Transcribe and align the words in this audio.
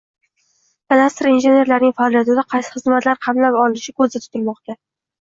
kadastr 0.93 1.29
injenerlarining 1.33 1.95
faoliyatida 2.01 2.47
qaysi 2.57 2.75
xizmatlar 2.79 3.23
qamrab 3.29 3.63
olinishi 3.63 3.99
ko'zda 4.03 4.27
tutilmoqda? 4.29 4.83